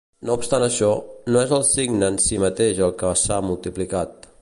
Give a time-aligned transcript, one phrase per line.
[0.27, 0.87] No obstant això,
[1.35, 4.33] no és el signe en si mateix el que s'ha multiplicat.